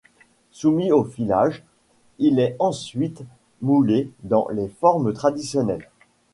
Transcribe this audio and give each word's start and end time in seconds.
Soumis 0.49 0.91
au 0.91 1.03
filage, 1.03 1.63
il 2.17 2.39
est 2.39 2.55
ensuite 2.57 3.21
moulé 3.61 4.11
dans 4.23 4.47
les 4.49 4.67
formes 4.67 5.13
traditionnelles. 5.13 5.91